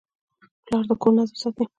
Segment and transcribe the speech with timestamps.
[0.65, 1.65] پلار د کور نظم ساتي.